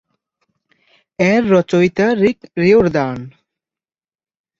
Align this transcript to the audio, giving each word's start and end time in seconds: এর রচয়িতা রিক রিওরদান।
এর 1.19 1.41
রচয়িতা 1.51 2.07
রিক 2.13 2.39
রিওরদান। 2.57 3.17